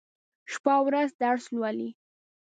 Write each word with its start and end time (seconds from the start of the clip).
شپه 0.51 0.71
او 0.77 0.83
ورځ 0.87 1.09
درس 1.23 1.43
لولي. 1.53 1.89